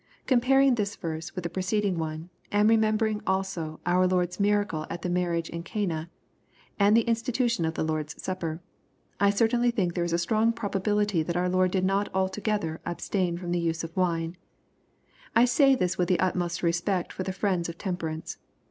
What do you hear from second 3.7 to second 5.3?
our Lord's miracle at the